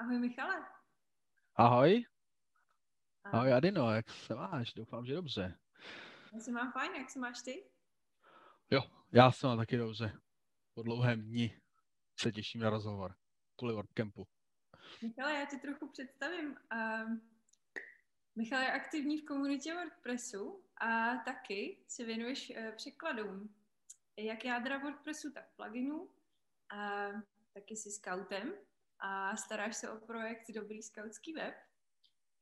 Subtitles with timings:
[0.00, 0.64] Ahoj Michale.
[1.56, 2.04] Ahoj.
[3.24, 4.74] Ahoj Adino, jak se máš?
[4.74, 5.58] Doufám, že dobře.
[6.32, 7.70] Já se mám fajn, jak se máš ty?
[8.70, 8.82] Jo,
[9.12, 10.20] já se mám taky dobře.
[10.74, 11.60] Po dlouhém dni
[12.20, 13.14] se těším na rozhovor
[13.56, 14.26] kvůli WordCampu.
[15.02, 16.56] Michale, já ti trochu představím.
[16.72, 17.16] Uh,
[18.36, 23.54] Michal je aktivní v komunitě WordPressu a taky se věnuješ uh, překladům
[24.16, 26.10] jak jádra WordPressu, tak pluginů.
[26.70, 27.08] A
[27.54, 28.52] taky jsi scoutem
[29.00, 31.54] a staráš se o projekt Dobrý scoutský web,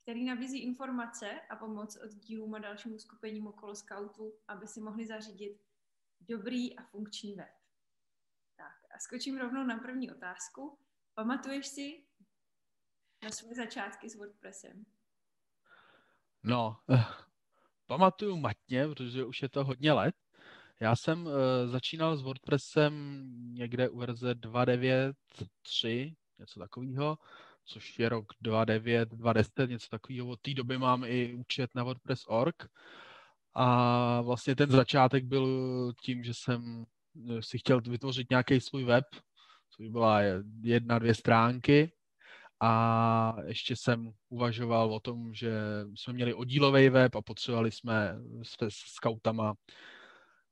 [0.02, 5.06] který nabízí informace a pomoc od dílům a dalšímu skupením okolo scoutu, aby si mohli
[5.06, 5.62] zařídit
[6.20, 7.54] dobrý a funkční web.
[8.56, 10.78] Tak a skočím rovnou na první otázku.
[11.14, 12.04] Pamatuješ si
[13.22, 14.84] na své začátky s WordPressem?
[16.42, 17.04] No, eh,
[17.86, 20.14] pamatuju matně, protože už je to hodně let.
[20.80, 21.32] Já jsem uh,
[21.66, 27.18] začínal s WordPressem někde u verze 2.9.3, něco takového,
[27.64, 30.28] což je rok 2.9, 2.10, něco takového.
[30.28, 32.68] Od té doby mám i účet na WordPress.org
[33.54, 35.46] a vlastně ten začátek byl
[36.02, 36.84] tím, že jsem
[37.30, 39.04] eh, si chtěl vytvořit nějaký svůj web,
[39.70, 40.20] což byla
[40.62, 41.92] jedna, dvě stránky
[42.60, 45.52] a ještě jsem uvažoval o tom, že
[45.94, 49.54] jsme měli oddílový web a potřebovali jsme s, s scoutama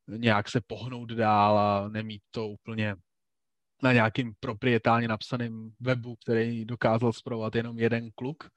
[0.09, 2.97] nějak se pohnout dál a nemít to úplně
[3.83, 8.51] na nějakým proprietálně napsaným webu, který dokázal zpravovat jenom jeden kluk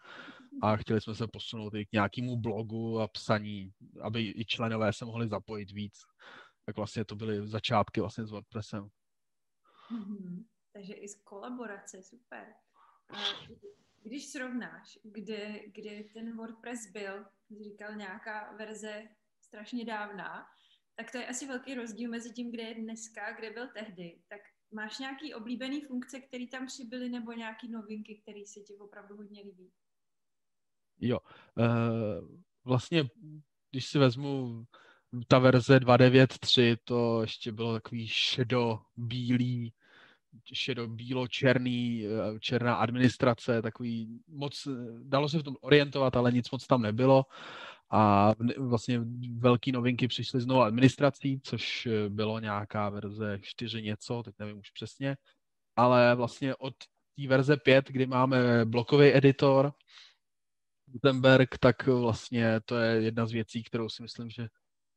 [0.61, 5.05] a chtěli jsme se posunout i k nějakému blogu a psaní, aby i členové se
[5.05, 5.93] mohli zapojit víc.
[6.65, 8.89] Tak vlastně to byly začátky vlastně s WordPressem.
[9.91, 10.45] Mm-hmm.
[10.73, 12.45] Takže i z kolaborace, super.
[13.09, 13.17] A
[14.03, 17.25] když srovnáš, kde, kde ten WordPress byl,
[17.63, 19.07] říkal nějaká verze
[19.41, 20.45] strašně dávná,
[20.95, 24.21] tak to je asi velký rozdíl mezi tím, kde je dneska, kde byl tehdy.
[24.27, 29.17] Tak máš nějaký oblíbený funkce, které tam přibyly, nebo nějaký novinky, které se ti opravdu
[29.17, 29.71] hodně líbí?
[30.99, 31.19] Jo,
[31.55, 33.09] uh, vlastně,
[33.71, 34.65] když si vezmu
[35.27, 39.73] ta verze 2.9.3, to ještě bylo takový šedo-bílý,
[40.53, 44.67] šedo-bílo-černý, eh, černá administrace, takový moc,
[45.03, 47.25] dalo se v tom orientovat, ale nic moc tam nebylo.
[47.91, 49.01] A vlastně
[49.37, 54.57] velké novinky přišly z novou administrací, což eh, bylo nějaká verze 4 něco, teď nevím
[54.57, 55.17] už přesně,
[55.75, 56.73] ale vlastně od
[57.15, 59.73] té verze 5, kdy máme blokový editor,
[60.91, 64.47] Gutenberg, tak vlastně to je jedna z věcí, kterou si myslím, že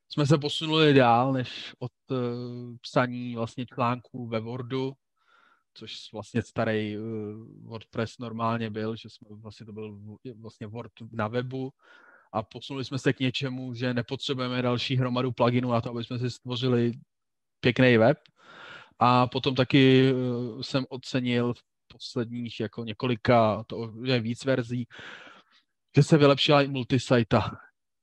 [0.09, 2.17] jsme se posunuli dál, než od uh,
[2.81, 4.93] psaní vlastně článků ve Wordu,
[5.75, 7.05] což vlastně starý uh,
[7.63, 9.99] WordPress normálně byl, že jsme vlastně to byl
[10.37, 11.71] vlastně Word na webu,
[12.33, 16.19] a posunuli jsme se k něčemu, že nepotřebujeme další hromadu pluginů na to, aby jsme
[16.19, 16.93] si stvořili
[17.61, 18.19] pěkný web.
[18.99, 21.63] A potom taky eh, jsem ocenil v
[21.93, 24.87] posledních jako několika, to je víc verzí,
[25.97, 27.51] že se vylepšila i multisajta,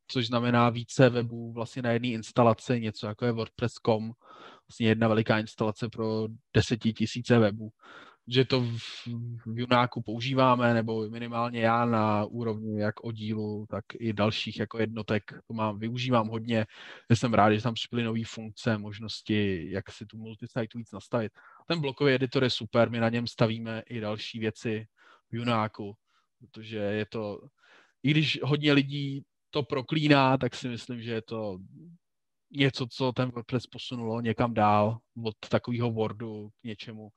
[0.07, 4.11] což znamená více webů vlastně na jedné instalaci, něco jako je WordPress.com,
[4.67, 7.69] vlastně jedna veliká instalace pro desetitisíce webů
[8.31, 9.07] že to v,
[9.45, 15.23] v Junáku používáme, nebo minimálně já na úrovni jak oddílu, tak i dalších jako jednotek
[15.47, 16.65] to mám, využívám hodně.
[17.13, 21.31] Jsem rád, že tam přibyly nové funkce, možnosti, jak si tu multisite víc nastavit.
[21.67, 24.87] Ten blokový editor je super, my na něm stavíme i další věci
[25.31, 25.95] v Junáku,
[26.39, 27.39] protože je to,
[28.03, 31.57] i když hodně lidí to proklíná, tak si myslím, že je to
[32.51, 37.09] něco, co ten WordPress posunulo někam dál od takového Wordu k něčemu,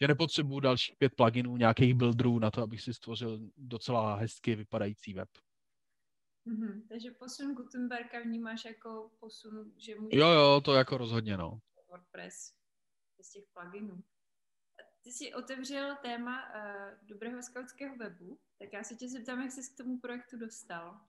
[0.00, 5.14] že nepotřebuju dalších pět pluginů, nějakých builderů na to, abych si stvořil docela hezky vypadající
[5.14, 5.28] web.
[6.46, 6.82] Mm-hmm.
[6.88, 10.20] Takže posun Gutenberga vnímáš jako posun, že můžeš...
[10.20, 11.60] Jo, jo, to jako rozhodně, no.
[11.88, 12.54] WordPress
[13.22, 14.02] z těch pluginů.
[15.02, 19.74] Ty jsi otevřel téma uh, dobrého skautského webu, tak já se tě zeptám, jak jsi
[19.74, 21.00] k tomu projektu dostal.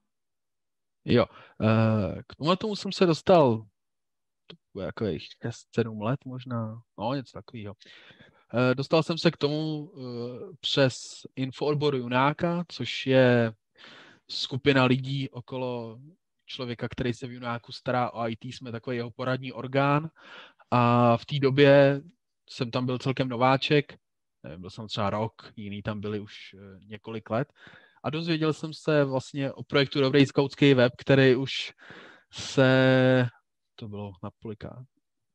[1.04, 1.26] Jo,
[1.60, 3.66] uh, k tomu tomu jsem se dostal
[4.80, 7.74] jako 6-7 let možná, no něco takového.
[8.54, 10.00] Eh, dostal jsem se k tomu eh,
[10.60, 10.94] přes
[11.36, 13.52] infoodboru Junáka, což je
[14.30, 15.98] skupina lidí okolo
[16.46, 20.10] člověka, který se v Junáku stará o IT, jsme takový jeho poradní orgán.
[20.70, 22.02] A v té době
[22.50, 23.98] jsem tam byl celkem nováček,
[24.56, 27.52] byl jsem třeba rok, jiný tam byli už eh, několik let.
[28.04, 31.72] A dozvěděl jsem se vlastně o projektu Dobrý skautský web, který už
[32.32, 33.26] se,
[33.74, 34.84] to bylo na polika,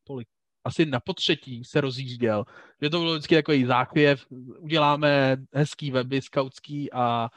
[0.04, 0.28] polik,
[0.68, 2.46] asi na potřetí se rozjížděl.
[2.82, 4.26] Že to bylo vždycky takový záchvěv,
[4.60, 7.30] uděláme hezký weby skautský a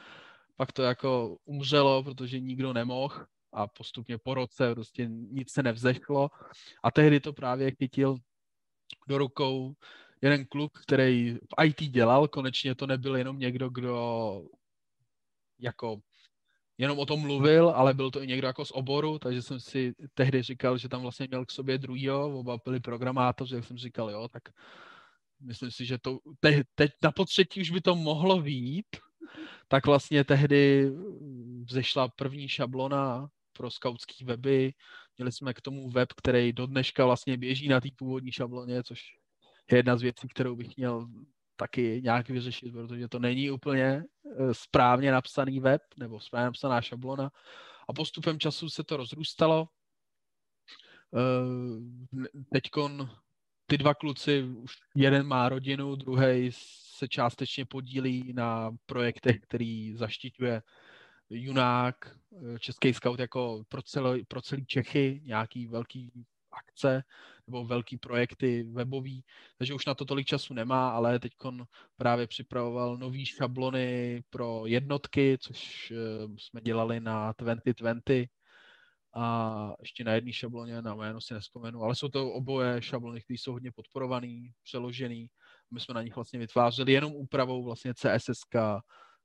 [0.55, 6.29] pak to jako umřelo, protože nikdo nemohl a postupně po roce prostě nic se nevzešlo.
[6.83, 8.17] A tehdy to právě chytil
[9.07, 9.73] do rukou
[10.21, 14.43] jeden kluk, který v IT dělal, konečně to nebyl jenom někdo, kdo
[15.59, 16.01] jako
[16.81, 19.93] jenom o tom mluvil, ale byl to i někdo jako z oboru, takže jsem si
[20.13, 24.11] tehdy říkal, že tam vlastně měl k sobě druhýho, oba byli programátoři, jak jsem říkal,
[24.11, 24.43] jo, tak
[25.41, 28.85] myslím si, že to te, teď na potřetí už by to mohlo vít,
[29.67, 30.91] tak vlastně tehdy
[31.69, 34.73] vzešla první šablona pro skautský weby.
[35.17, 39.01] Měli jsme k tomu web, který do dneška vlastně běží na té původní šabloně, což
[39.71, 41.07] je jedna z věcí, kterou bych měl
[41.61, 47.31] taky nějak vyřešit, protože to není úplně eh, správně napsaný web nebo správně napsaná šablona.
[47.89, 49.67] A postupem času se to rozrůstalo.
[51.15, 53.09] Eh, teďkon
[53.65, 56.49] ty dva kluci, už jeden má rodinu, druhý
[56.97, 60.61] se částečně podílí na projektech, který zaštiťuje
[61.29, 61.95] Junák,
[62.55, 67.03] eh, Český scout jako pro, celý, pro celý Čechy, nějaký velký akce
[67.47, 69.23] nebo velký projekty webový,
[69.57, 71.31] takže už na to tolik času nemá, ale teď
[71.97, 75.95] právě připravoval nový šablony pro jednotky, což eh,
[76.37, 78.27] jsme dělali na 2020
[79.15, 83.37] a ještě na jedné šabloně, na jméno si nespomenu, ale jsou to oboje šablony, které
[83.37, 85.25] jsou hodně podporované, přeložené.
[85.71, 88.41] My jsme na nich vlastně vytvářeli jenom úpravou vlastně CSS,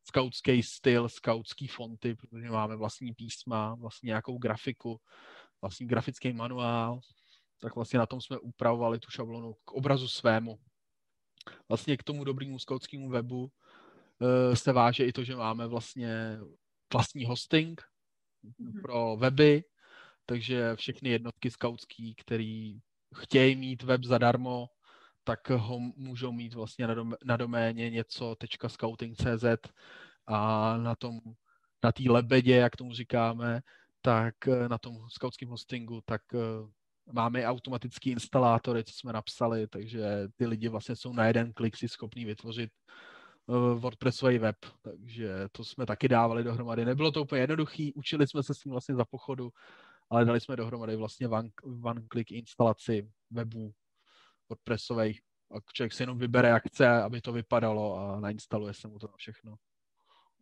[0.08, 5.00] skautský styl, skautský fonty, protože máme vlastní písma, vlastně nějakou grafiku,
[5.67, 7.01] vlastní grafický manuál,
[7.61, 10.59] tak vlastně na tom jsme upravovali tu šablonu k obrazu svému.
[11.69, 16.39] Vlastně k tomu dobrému skautskému webu uh, se váže i to, že máme vlastně
[16.93, 17.83] vlastní hosting
[18.45, 18.83] mm-hmm.
[18.83, 19.65] pro weby,
[20.27, 22.79] takže všechny jednotky skautský, který
[23.15, 24.67] chtějí mít web zadarmo,
[25.25, 28.37] tak ho můžou mít vlastně na, dom- na doméně něco
[28.67, 29.45] .scouting.cz
[30.27, 31.21] a na tom,
[31.85, 33.61] na té lebedě, jak tomu říkáme,
[34.06, 36.38] tak eh, na tom skautském hostingu, tak eh,
[37.12, 41.88] máme automatický instalátory, co jsme napsali, takže ty lidi vlastně jsou na jeden klik si
[41.88, 46.85] schopní vytvořit eh, WordPressový web, takže to jsme taky dávali dohromady.
[46.85, 49.50] Nebylo to úplně jednoduché, učili jsme se s tím vlastně za pochodu,
[50.11, 51.49] ale dali jsme dohromady vlastně one,
[51.82, 53.73] one click instalaci webů
[54.49, 55.20] WordPressových
[55.50, 59.06] a člověk si jenom vybere, jak chce, aby to vypadalo a nainstaluje se mu to
[59.06, 59.55] na všechno.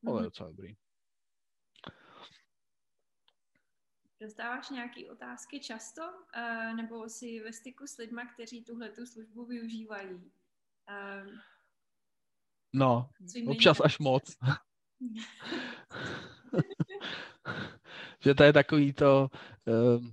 [0.07, 0.25] Ale je mhm.
[0.25, 0.75] docela dobrý.
[4.25, 9.45] Dostáváš nějaké otázky často, uh, nebo jsi ve styku s lidmi, kteří tuhle tu službu
[9.45, 10.15] využívají?
[10.15, 11.33] Uh,
[12.73, 13.11] no,
[13.47, 14.37] občas až moc.
[18.21, 19.31] že to je takový to
[19.67, 20.07] uh,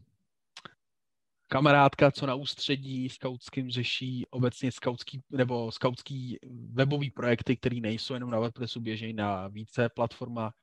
[1.48, 6.40] kamarádka, co na ústředí skautským řeší obecně skautský, nebo skautský
[6.74, 10.54] webový projekty, které nejsou jenom na WordPressu, běžejí na více platformách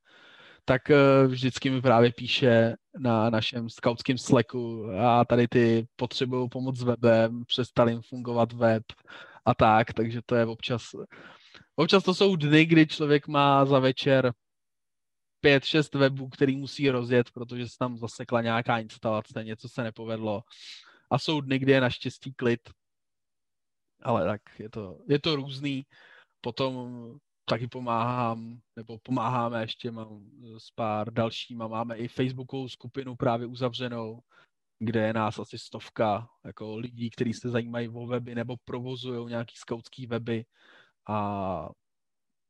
[0.69, 6.79] tak eh, vždycky mi právě píše na našem skautském Slacku a tady ty potřebují pomoc
[6.79, 8.83] s webem, přestal jim fungovat web
[9.45, 10.83] a tak, takže to je občas,
[11.77, 14.33] občas to jsou dny, kdy člověk má za večer
[15.41, 20.43] pět, šest webů, který musí rozjet, protože se tam zasekla nějaká instalace, něco se nepovedlo.
[21.11, 22.61] A jsou dny, kdy je naštěstí klid.
[24.03, 25.87] Ale tak je to, je to různý.
[26.41, 26.99] Potom
[27.49, 34.21] taky pomáhám, nebo pomáháme ještě, mám s pár dalšíma, máme i Facebookovou skupinu právě uzavřenou,
[34.79, 39.57] kde je nás asi stovka jako lidí, kteří se zajímají o weby nebo provozují nějaký
[39.57, 40.45] skautský weby.
[41.09, 41.69] A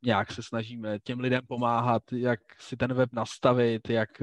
[0.05, 4.23] nějak se snažíme těm lidem pomáhat, jak si ten web nastavit, jak,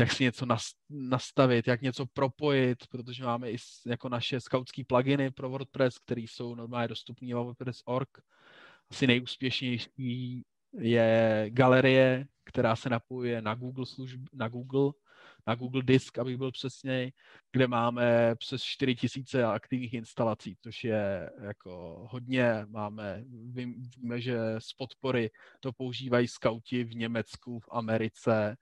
[0.00, 0.46] jak si něco
[0.90, 6.54] nastavit, jak něco propojit, protože máme i jako naše skautský pluginy pro WordPress, které jsou
[6.54, 8.08] normálně dostupné na WordPress.org
[8.90, 10.42] asi nejúspěšnější
[10.78, 14.92] je galerie, která se napojuje na Google služb, na Google,
[15.46, 17.12] na Google Disk, abych byl přesněj,
[17.52, 22.66] kde máme přes 4000 aktivních instalací, což je jako hodně.
[22.68, 25.30] Máme, víme, že z podpory
[25.60, 28.56] to používají skauti v Německu, v Americe,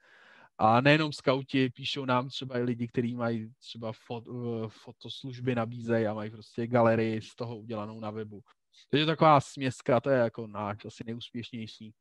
[0.59, 4.25] a nejenom skauti, píšou nám třeba i lidi, kteří mají třeba fot,
[4.69, 8.43] fotoslužby nabízejí a mají prostě galerii z toho udělanou na webu.
[8.91, 11.95] Takže taková směska, to je jako náš asi neúspěšnější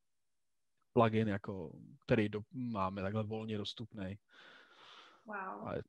[0.94, 4.20] plugin, jako, který do, máme takhle volně dostupný.
[5.26, 5.68] Wow.
[5.68, 5.84] Ale...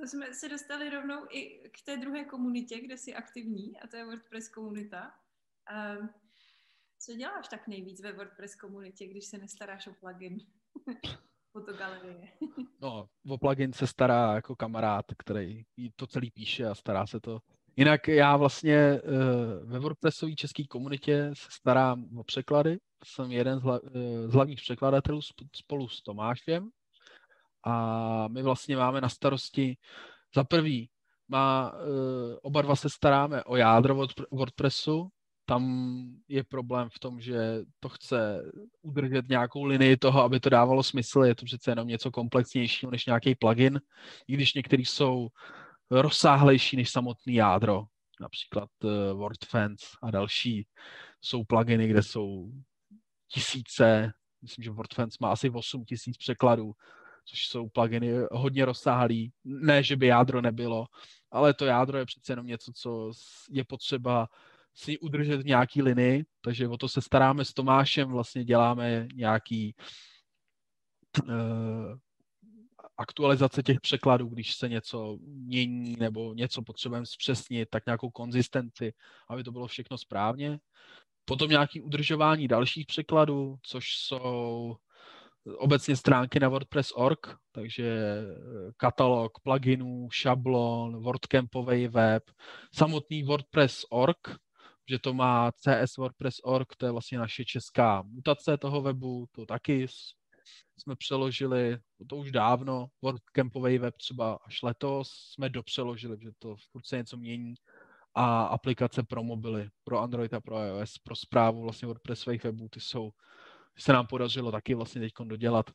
[0.00, 3.96] To jsme se dostali rovnou i k té druhé komunitě, kde jsi aktivní, a to
[3.96, 5.14] je WordPress komunita.
[5.98, 6.10] Um,
[6.98, 10.38] co děláš tak nejvíc ve WordPress komunitě, když se nestaráš o plugin?
[11.56, 12.28] Fotogalerie.
[12.80, 15.62] no, o plugin se stará jako kamarád, který
[15.96, 17.38] to celý píše a stará se to
[17.76, 22.78] Jinak já vlastně uh, ve WordPressové české komunitě se starám o překlady.
[23.04, 23.90] Jsem jeden z, hla, uh,
[24.26, 25.20] z hlavních překladatelů
[25.56, 26.68] spolu s Tomášem.
[27.64, 29.76] A my vlastně máme na starosti
[30.34, 30.90] za prvý
[31.28, 31.78] má, uh,
[32.42, 35.08] oba dva se staráme o jádro WordPressu,
[35.46, 38.42] tam je problém v tom, že to chce
[38.82, 41.20] udržet nějakou linii toho, aby to dávalo smysl.
[41.20, 43.80] Je to přece jenom něco komplexnějšího než nějaký plugin,
[44.28, 45.28] i když některý jsou
[45.90, 47.84] rozsáhlejší než samotný jádro.
[48.20, 50.66] Například uh, WordFence a další
[51.20, 52.50] jsou pluginy, kde jsou
[53.28, 54.12] tisíce,
[54.42, 56.72] myslím, že WordFence má asi 8 tisíc překladů,
[57.24, 59.32] což jsou pluginy hodně rozsáhlý.
[59.44, 60.86] Ne, že by jádro nebylo,
[61.30, 63.12] ale to jádro je přece jenom něco, co
[63.50, 64.28] je potřeba
[64.76, 69.74] si udržet v nějaký linii, takže o to se staráme s Tomášem, vlastně děláme nějaký
[71.28, 71.94] uh,
[72.98, 78.92] aktualizace těch překladů, když se něco mění nebo něco potřebujeme zpřesnit, tak nějakou konzistenci,
[79.28, 80.58] aby to bylo všechno správně.
[81.24, 84.76] Potom nějaký udržování dalších překladů, což jsou
[85.58, 92.22] obecně stránky na WordPress.org, takže eh, katalog pluginů, šablon, WordCampový web,
[92.74, 94.36] samotný WordPress.org,
[94.88, 99.86] že to má CS WordPress.org, to je vlastně naše česká mutace toho webu, to taky
[100.78, 101.78] jsme přeložili,
[102.08, 107.16] to už dávno, WordCampový web třeba až letos jsme dopřeložili, že to furt se něco
[107.16, 107.54] mění
[108.14, 112.80] a aplikace pro mobily, pro Android a pro iOS, pro zprávu vlastně WordPressových webů, ty
[112.80, 113.10] jsou,
[113.78, 115.70] se nám podařilo taky vlastně teď dodělat.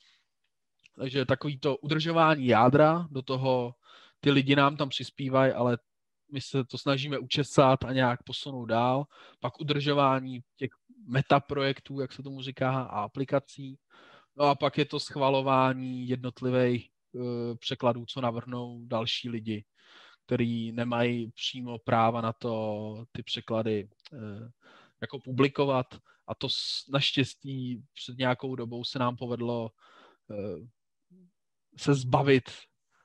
[0.95, 3.73] Takže takový to udržování jádra, do toho
[4.19, 5.77] ty lidi nám tam přispívají, ale
[6.31, 9.05] my se to snažíme učesat a nějak posunout dál.
[9.39, 10.69] Pak udržování těch
[11.07, 13.77] metaprojektů, jak se tomu říká, a aplikací.
[14.35, 17.23] No a pak je to schvalování jednotlivých uh,
[17.59, 19.63] překladů, co navrhnou další lidi
[20.31, 24.51] který nemají přímo práva na to ty překlady eh,
[25.01, 25.85] jako publikovat.
[26.27, 26.47] A to
[26.89, 29.71] naštěstí před nějakou dobou se nám povedlo
[30.31, 30.67] eh,
[31.77, 32.43] se zbavit,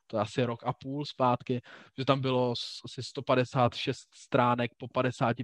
[0.06, 1.60] to je asi rok a půl zpátky,
[1.98, 5.36] že tam bylo asi 156 stránek po 50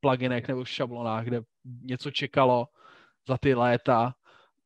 [0.00, 2.66] pluginech nebo šablonách, kde něco čekalo
[3.28, 4.14] za ty léta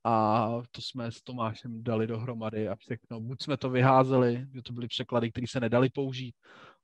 [0.05, 3.21] a to jsme s Tomášem dali dohromady a všechno.
[3.21, 6.35] Buď jsme to vyházeli, že to byly překlady, které se nedali použít,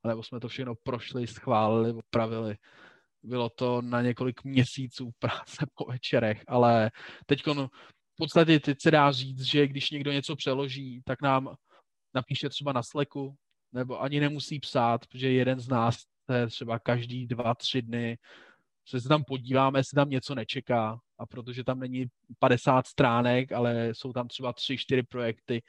[0.07, 2.55] nebo jsme to všechno prošli, schválili, opravili.
[3.23, 6.91] Bylo to na několik měsíců práce po večerech, ale
[7.25, 7.69] teď v
[8.17, 11.55] podstatě teď se dá říct, že když někdo něco přeloží, tak nám
[12.17, 13.35] napíše třeba na Slacku,
[13.73, 15.97] nebo ani nemusí psát, protože jeden z nás
[16.31, 18.17] se třeba každý dva, tři dny
[18.89, 22.05] se tam podíváme, jestli tam něco nečeká, a protože tam není
[22.39, 25.61] 50 stránek, ale jsou tam třeba 3-4 projekty,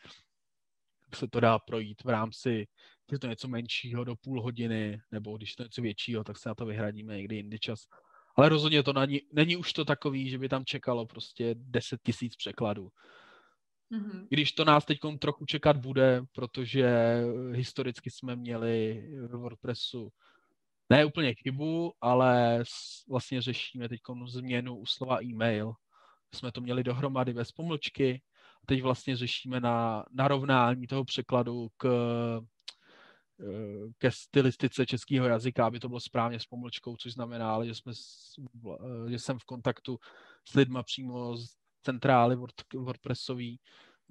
[1.04, 5.00] tak se to dá projít v rámci, když je to něco menšího do půl hodiny,
[5.10, 7.80] nebo když to něco většího, tak se na to vyhradíme někdy jindy čas.
[8.36, 12.36] Ale rozhodně to není, není už to takový, že by tam čekalo prostě 10 tisíc
[12.36, 12.88] překladů.
[13.92, 14.26] Mm-hmm.
[14.30, 20.12] Když to nás teď trochu čekat bude, protože historicky jsme měli v WordPressu
[20.90, 22.64] ne úplně chybu, ale
[23.08, 25.72] vlastně řešíme teď změnu u slova e-mail.
[26.34, 28.22] Jsme to měli dohromady bez pomlčky.
[28.66, 31.88] Teď vlastně řešíme na narovnání toho překladu k,
[33.98, 37.92] ke stylistice českého jazyka, aby to bylo správně s pomlčkou, což znamená, že, jsme,
[39.08, 39.98] že jsem v kontaktu
[40.48, 42.36] s lidma přímo z centrály
[42.74, 43.60] WordPressový,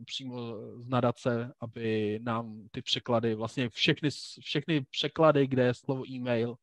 [0.06, 0.38] přímo
[0.82, 6.56] z nadace, aby nám ty překlady, vlastně všechny, všechny překlady, kde je slovo e-mail,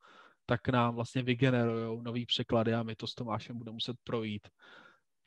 [0.47, 4.49] tak nám vlastně vygenerují nový překlady a my to s Tomášem budeme muset projít.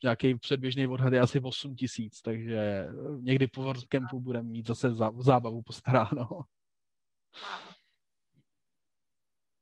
[0.04, 2.88] Nějaký předběžný odhad je asi 8 tisíc, takže
[3.20, 6.28] někdy po WordCampu budeme mít zase zábavu postaráno.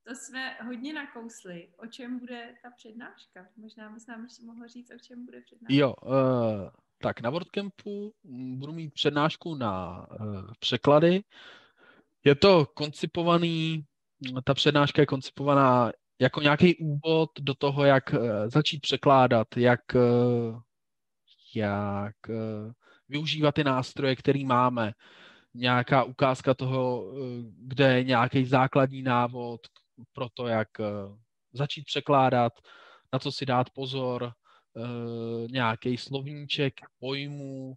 [0.07, 1.69] To jsme hodně nakousli.
[1.77, 3.47] O čem bude ta přednáška?
[3.57, 5.73] Možná bys nám ještě mohl říct, o čem bude přednáška.
[5.73, 6.69] Jo, uh,
[7.01, 8.13] tak na WordCampu
[8.57, 11.23] budu mít přednášku na uh, překlady.
[12.23, 13.85] Je to koncipovaný,
[14.43, 20.61] ta přednáška je koncipovaná jako nějaký úvod do toho, jak uh, začít překládat, jak, uh,
[21.55, 22.71] jak uh,
[23.09, 24.93] využívat ty nástroje, které máme.
[25.53, 27.13] Nějaká ukázka toho,
[27.57, 29.61] kde je nějaký základní návod
[30.13, 30.85] pro to, jak uh,
[31.53, 32.53] začít překládat,
[33.13, 34.31] na co si dát pozor,
[34.73, 37.73] uh, nějaký slovníček pojmů,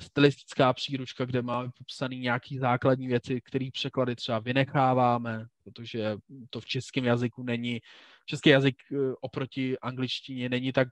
[0.00, 6.16] stylistická příručka, kde máme popsané nějaké základní věci, které překlady třeba vynecháváme, protože
[6.50, 7.80] to v českém jazyku není,
[8.26, 10.88] český jazyk uh, oproti angličtině není tak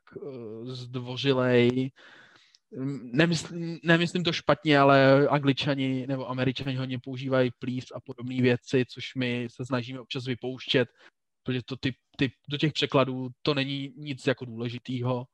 [0.65, 1.91] zdvořilej,
[3.03, 9.15] Nemyslím, nemyslím to špatně, ale angličani nebo američani hodně používají please a podobné věci, což
[9.15, 10.89] my se snažíme občas vypouštět,
[11.43, 15.25] protože to ty, ty, do těch překladů to není nic jako důležitýho.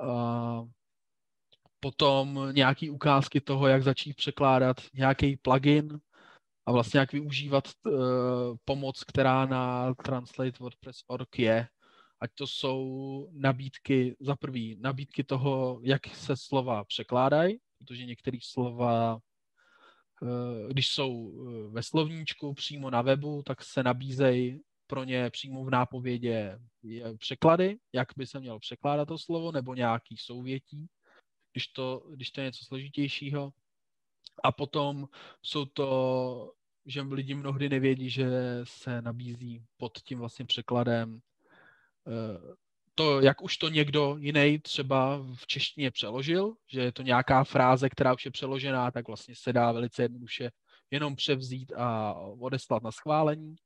[0.00, 0.62] A
[1.80, 5.98] potom nějaký ukázky toho, jak začít překládat nějaký plugin
[6.66, 7.92] a vlastně jak využívat uh,
[8.64, 11.68] pomoc, která na Translate WordPress.org je,
[12.20, 19.14] ať to jsou nabídky, za prvý, nabídky toho, jak se slova překládají, protože některé slova,
[19.14, 21.32] uh, když jsou
[21.70, 26.58] ve slovníčku přímo na webu, tak se nabízejí pro ně přímo v nápovědě
[27.18, 30.86] překlady, jak by se mělo překládat to slovo, nebo nějaký souvětí,
[31.52, 33.52] když to, když to je něco složitějšího.
[34.44, 35.08] A potom
[35.42, 36.52] jsou to,
[36.86, 38.30] že lidi mnohdy nevědí, že
[38.64, 41.27] se nabízí pod tím vlastně překladem eh,
[42.94, 47.88] to, jak už to někdo jiný třeba v češtině přeložil, že je to nějaká fráze,
[47.88, 50.50] která už je přeložená, tak vlastně se dá velice jednoduše
[50.90, 53.56] jenom převzít a odeslat na schválení.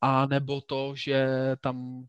[0.00, 1.26] A nebo to, že
[1.60, 2.06] tam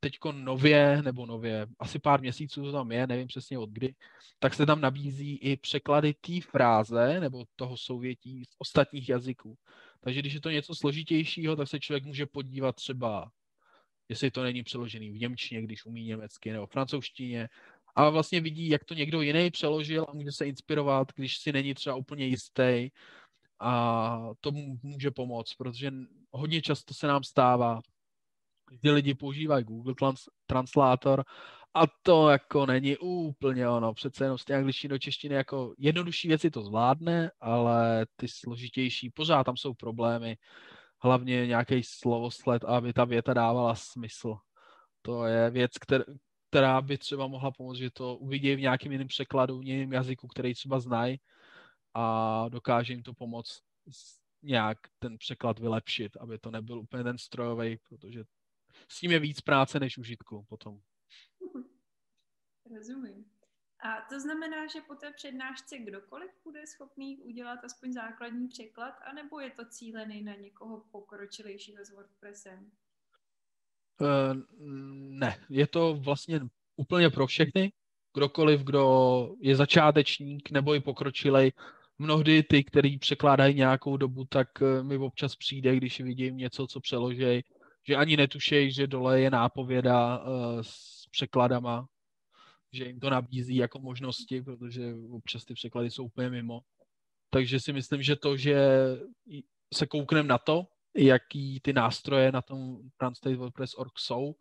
[0.00, 3.94] teďko nově, nebo nově, asi pár měsíců to tam je, nevím přesně od kdy,
[4.38, 9.56] tak se tam nabízí i překlady té fráze nebo toho souvětí z ostatních jazyků.
[10.00, 13.30] Takže když je to něco složitějšího, tak se člověk může podívat třeba,
[14.10, 17.48] jestli to není přeložený v Němčině, když umí německy, nebo francouzštině,
[17.94, 21.74] a vlastně vidí, jak to někdo jiný přeložil a může se inspirovat, když si není
[21.74, 22.90] třeba úplně jistý
[23.60, 24.52] a to
[24.82, 25.92] může pomoct, protože
[26.30, 27.80] hodně často se nám stává,
[28.84, 29.94] že lidi používají Google
[30.46, 31.24] Translátor
[31.74, 33.94] a to jako není úplně ono.
[33.94, 39.10] Přece jenom z té angličtiny do češtiny jako jednodušší věci to zvládne, ale ty složitější,
[39.10, 40.36] pořád tam jsou problémy.
[41.02, 44.36] Hlavně nějaký slovosled, aby ta věta dávala smysl.
[45.02, 46.04] To je věc, která,
[46.50, 50.28] která by třeba mohla pomoct, že to uvidí v nějakém jiném překladu, v jiném jazyku,
[50.28, 51.20] který třeba znají
[51.94, 53.62] a dokáže jim to pomoct
[54.42, 58.24] nějak ten překlad vylepšit, aby to nebyl úplně ten strojový, protože
[58.88, 60.80] s tím je víc práce než užitku potom.
[62.76, 63.39] Rozumím.
[63.82, 69.40] A to znamená, že po té přednášce kdokoliv bude schopný udělat aspoň základní překlad, anebo
[69.40, 72.70] je to cílený na někoho pokročilejšího s WordPressem?
[74.00, 74.36] Uh,
[75.18, 76.40] ne, je to vlastně
[76.76, 77.72] úplně pro všechny.
[78.14, 81.52] Kdokoliv, kdo je začátečník nebo i pokročilej,
[81.98, 86.80] mnohdy ty, který překládají nějakou dobu, tak eh, mi občas přijde, když vidím něco, co
[86.80, 87.42] přeložej,
[87.88, 90.24] že ani netušejí, že dole je nápověda uh,
[90.62, 91.86] s překladama,
[92.72, 96.60] že jim to nabízí jako možnosti, protože občas ty překlady jsou úplně mimo.
[97.30, 98.56] Takže si myslím, že to, že
[99.74, 104.34] se koukneme na to, jaký ty nástroje na tom Translate WordPress.org jsou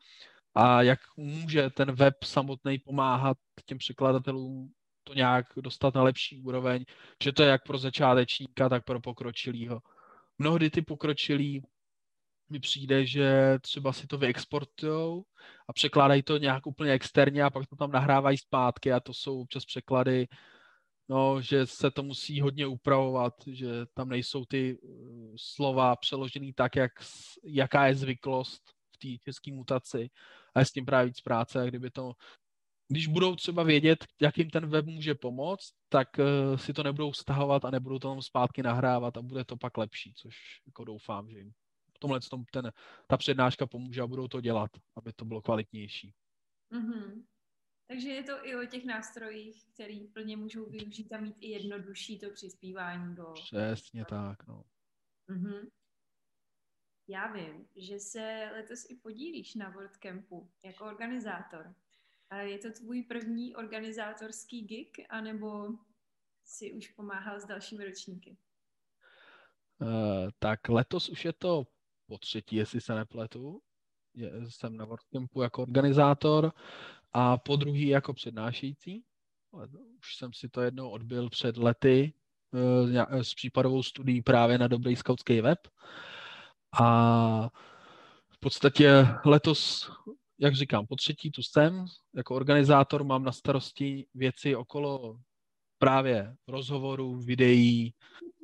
[0.55, 4.71] a jak může ten web samotný pomáhat těm překladatelům
[5.03, 6.85] to nějak dostat na lepší úroveň,
[7.23, 9.81] že to je jak pro začátečníka, tak pro pokročilýho.
[10.37, 11.63] Mnohdy ty pokročilí
[12.49, 15.23] mi přijde, že třeba si to vyexportujou
[15.69, 19.41] a překládají to nějak úplně externě a pak to tam nahrávají zpátky a to jsou
[19.41, 20.27] občas překlady,
[21.09, 26.75] no, že se to musí hodně upravovat, že tam nejsou ty uh, slova přeložený tak,
[26.75, 26.91] jak,
[27.43, 28.61] jaká je zvyklost
[28.95, 30.09] v té české mutaci
[30.55, 32.13] a je s tím právě víc práce a kdyby to
[32.91, 37.13] když budou třeba vědět, jak jim ten web může pomoct, tak uh, si to nebudou
[37.13, 40.35] stahovat a nebudou to tam zpátky nahrávat a bude to pak lepší, což
[40.65, 41.51] jako doufám, že jim
[41.99, 42.71] tomhle tom ten,
[43.07, 46.13] ta přednáška pomůže a budou to dělat, aby to bylo kvalitnější.
[46.71, 47.25] Mm-hmm.
[47.87, 52.19] Takže je to i o těch nástrojích, který plně můžou využít a mít i jednodušší
[52.19, 53.33] to přispívání do...
[53.33, 54.63] Přesně tak, no.
[55.29, 55.69] Mm-hmm.
[57.07, 61.75] Já vím, že se letos i podílíš na WordCampu jako organizátor.
[62.39, 65.67] Je to tvůj první organizátorský gig, anebo
[66.45, 68.37] si už pomáhal s dalšími ročníky?
[69.81, 71.67] Uh, tak letos už je to
[72.09, 73.61] po třetí, jestli se nepletu.
[74.13, 76.51] Je, jsem na WordCampu jako organizátor
[77.13, 79.03] a po druhý jako přednášející.
[79.99, 82.13] Už jsem si to jednou odbil před lety
[82.51, 85.59] uh, s případovou studií právě na Dobrý skautský web.
[86.81, 87.49] A
[88.29, 89.91] v podstatě letos
[90.39, 95.19] jak říkám, po třetí tu jsem, jako organizátor mám na starosti věci okolo
[95.79, 97.93] právě rozhovorů, videí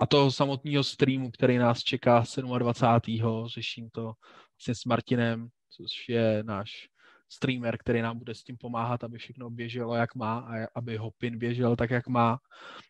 [0.01, 2.23] a toho samotného streamu, který nás čeká
[2.57, 3.47] 27.
[3.47, 4.13] Řeším to
[4.57, 6.87] vlastně s Martinem, což je náš
[7.29, 11.37] streamer, který nám bude s tím pomáhat, aby všechno běželo, jak má a aby Hopin
[11.37, 12.37] běžel tak, jak má.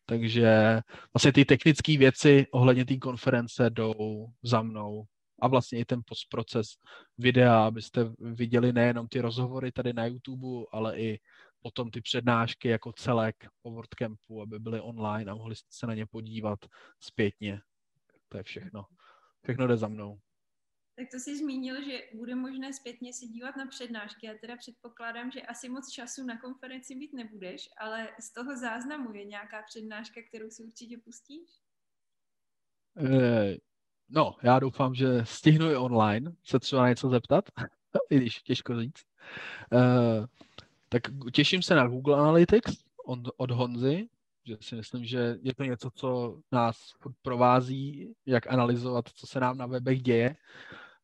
[0.06, 0.82] Takže
[1.14, 5.04] vlastně ty technické věci ohledně té konference jdou za mnou
[5.42, 6.68] a vlastně i ten postproces
[7.18, 11.20] videa, abyste viděli nejenom ty rozhovory tady na YouTube, ale i
[11.66, 15.94] potom ty přednášky jako celek po WordCampu, aby byly online a mohli jste se na
[15.94, 16.60] ně podívat
[17.00, 17.62] zpětně.
[18.30, 18.86] To je všechno.
[19.44, 20.20] Všechno jde za mnou.
[20.96, 24.26] Tak to si zmínil, že bude možné zpětně se dívat na přednášky.
[24.28, 29.14] Já teda předpokládám, že asi moc času na konferenci mít nebudeš, ale z toho záznamu
[29.14, 31.50] je nějaká přednáška, kterou si určitě pustíš?
[32.98, 33.58] Eh,
[34.10, 37.46] no, já doufám, že stihnu i online se třeba na něco zeptat,
[38.10, 39.04] i když těžko říct.
[39.72, 40.26] Uh,
[40.96, 44.08] tak těším se na Google Analytics od, od Honzy,
[44.46, 46.78] že si myslím, že je to něco, co nás
[47.22, 50.36] provází, jak analyzovat, co se nám na webech děje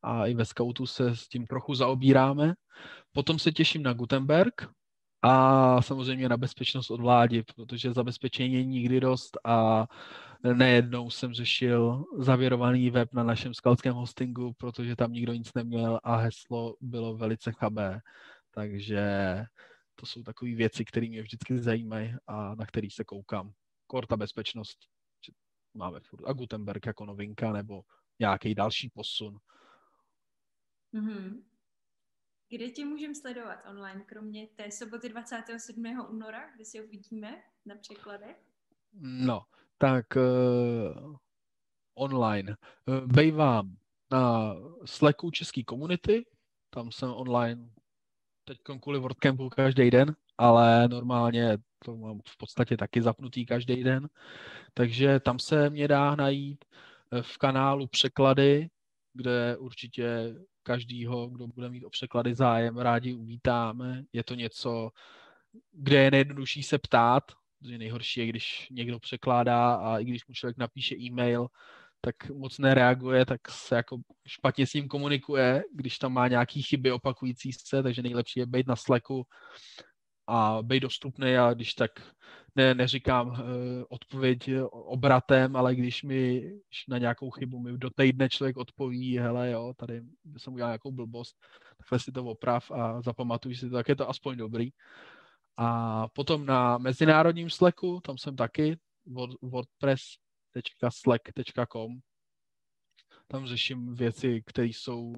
[0.02, 2.54] a i ve Scoutu se s tím trochu zaobíráme.
[3.12, 4.70] Potom se těším na Gutenberg
[5.22, 9.88] a samozřejmě na bezpečnost od vlády, protože zabezpečení je nikdy dost a
[10.54, 16.16] nejednou jsem řešil zavěrovaný web na našem skautském hostingu, protože tam nikdo nic neměl a
[16.16, 18.00] heslo bylo velice chabé.
[18.54, 19.06] Takže
[20.02, 23.54] to jsou takové věci, které mě vždycky zajímají a na který se koukám.
[23.88, 24.80] Korta bezpečnost
[25.74, 27.84] máme furt a Gutenberg jako novinka nebo
[28.20, 29.40] nějaký další posun.
[30.94, 31.44] Mm-hmm.
[32.50, 35.86] Kde tě můžeme sledovat online, kromě té soboty 27.
[36.10, 38.38] února, kde si uvidíme na překladech?
[39.02, 39.42] No,
[39.78, 41.16] tak uh,
[41.94, 42.58] online.
[42.86, 43.78] Uh, bejvám
[44.12, 46.26] na Slacku český komunity,
[46.70, 47.70] tam jsem online
[48.52, 54.10] teď kvůli WordCampu každý den, ale normálně to mám v podstatě taky zapnutý každý den,
[54.74, 56.66] takže tam se mě dá najít
[57.12, 58.70] eh, v kanálu překlady,
[59.14, 64.04] kde určitě každýho, kdo bude mít o překlady zájem, rádi uvítáme.
[64.14, 64.90] Je to něco,
[65.72, 67.24] kde je nejjednodušší se ptát,
[67.60, 71.48] protože nejhorší je, když někdo překládá a i když mu člověk napíše e-mail,
[72.02, 76.92] tak moc nereaguje, tak se jako špatně s ním komunikuje, když tam má nějaký chyby
[76.92, 79.24] opakující se, takže nejlepší je být na Slacku
[80.28, 81.92] a být dostupný a když tak
[82.56, 83.38] ne, neříkám uh,
[83.90, 89.52] odpověď obratem, ale když mi když na nějakou chybu mi do týdne člověk odpoví, hele
[89.52, 90.02] jo, tady
[90.38, 91.36] jsem udělal nějakou blbost,
[91.78, 94.70] takhle si to oprav a zapamatuj si to, tak je to aspoň dobrý.
[95.58, 98.78] A potom na mezinárodním Slacku, tam jsem taky,
[100.56, 102.00] wordpress.slack.com.
[103.28, 105.14] Tam řeším věci, které jsou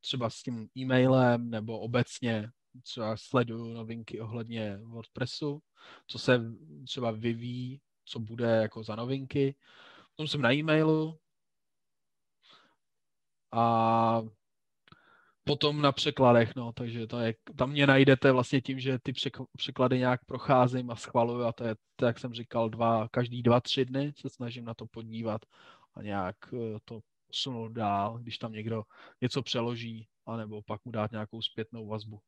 [0.00, 2.50] třeba s tím e-mailem nebo obecně
[2.82, 5.62] třeba sleduju novinky ohledně WordPressu,
[6.06, 6.40] co se
[6.86, 9.56] třeba vyvíjí, co bude jako za novinky.
[10.10, 11.18] Potom jsem na e-mailu
[13.52, 14.22] a
[15.44, 19.12] potom na překladech, no, takže to je, tam mě najdete vlastně tím, že ty
[19.56, 23.60] překlady nějak procházím a schvaluju a to je, to, jak jsem říkal, dva, každý dva,
[23.60, 25.40] tři dny se snažím na to podívat
[25.94, 28.82] a nějak eh, to posunout dál, když tam někdo
[29.20, 32.20] něco přeloží, anebo pak mu dát nějakou zpětnou vazbu.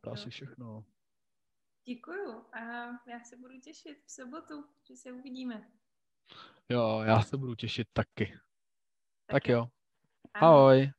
[0.00, 0.84] To asi všechno.
[1.84, 2.58] Děkuju a
[3.10, 5.70] já se budu těšit v sobotu, že se uvidíme.
[6.68, 8.26] Jo, já se budu těšit taky.
[8.26, 8.38] Tak,
[9.26, 9.68] tak jo.
[10.34, 10.48] Ahoj.
[10.50, 10.97] Ahoj.